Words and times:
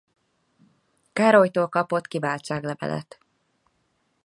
Károlytól 1.13 1.67
kapott 1.69 2.07
kiváltságlevelet. 2.07 3.19